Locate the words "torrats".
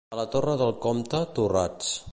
1.41-1.97